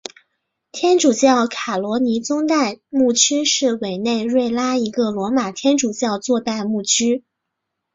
[0.71, 7.23] 天主教卡罗尼宗座代牧区是委内瑞拉一个罗马天主教宗座代牧区。